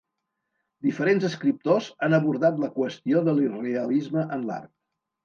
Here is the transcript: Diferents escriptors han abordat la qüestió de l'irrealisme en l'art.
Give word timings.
Diferents 0.85 1.27
escriptors 1.27 1.89
han 2.07 2.15
abordat 2.19 2.57
la 2.63 2.71
qüestió 2.79 3.21
de 3.29 3.37
l'irrealisme 3.41 4.25
en 4.39 4.49
l'art. 4.49 4.73